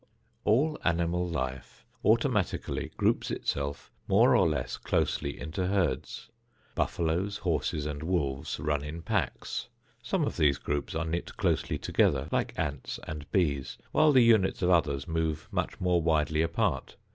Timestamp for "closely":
4.77-5.39, 11.37-11.77